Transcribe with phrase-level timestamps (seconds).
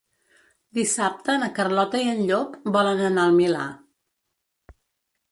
[0.75, 3.67] Dissabte na Carlota i en Llop volen anar al Milà.